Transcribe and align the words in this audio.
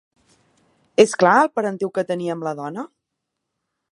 És 1.03 1.13
clar 1.23 1.33
el 1.41 1.51
parentiu 1.59 1.93
que 1.97 2.05
tenia 2.13 2.33
amb 2.37 2.47
la 2.49 2.57
dona? 2.63 2.89